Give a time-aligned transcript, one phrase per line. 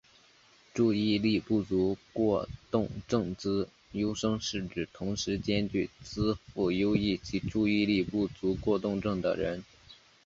[0.73, 9.63] 注意力不足过动症资优生是指同时兼具资赋优异及注意力不足过动症的人。